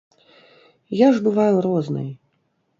Я 1.05 1.11
ж 1.19 1.23
бываю 1.29 1.55
рознай. 1.69 2.11